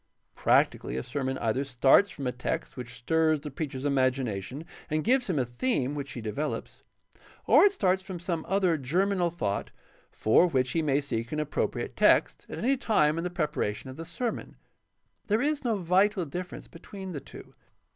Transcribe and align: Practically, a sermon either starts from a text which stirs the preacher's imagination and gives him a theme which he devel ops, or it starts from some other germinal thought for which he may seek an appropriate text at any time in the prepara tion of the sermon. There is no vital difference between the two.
Practically, 0.33 0.97
a 0.97 1.03
sermon 1.03 1.37
either 1.37 1.63
starts 1.63 2.09
from 2.09 2.25
a 2.25 2.31
text 2.31 2.75
which 2.75 2.95
stirs 2.95 3.39
the 3.41 3.51
preacher's 3.51 3.85
imagination 3.85 4.65
and 4.89 5.03
gives 5.03 5.29
him 5.29 5.37
a 5.37 5.45
theme 5.45 5.93
which 5.93 6.13
he 6.13 6.23
devel 6.23 6.57
ops, 6.57 6.81
or 7.45 7.65
it 7.65 7.71
starts 7.73 8.01
from 8.01 8.17
some 8.19 8.43
other 8.49 8.79
germinal 8.79 9.29
thought 9.29 9.69
for 10.09 10.47
which 10.47 10.71
he 10.71 10.81
may 10.81 10.99
seek 11.01 11.31
an 11.31 11.39
appropriate 11.39 11.95
text 11.95 12.47
at 12.49 12.57
any 12.57 12.77
time 12.77 13.19
in 13.19 13.23
the 13.23 13.29
prepara 13.29 13.75
tion 13.75 13.91
of 13.91 13.95
the 13.97 14.03
sermon. 14.03 14.55
There 15.27 15.39
is 15.39 15.63
no 15.63 15.77
vital 15.77 16.25
difference 16.25 16.67
between 16.67 17.11
the 17.11 17.21
two. 17.21 17.53